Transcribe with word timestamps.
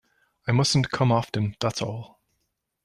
I 0.47 0.51
mustn’t 0.51 0.89
come 0.89 1.11
often, 1.11 1.53
that’s 1.59 1.79
all. 1.83 2.19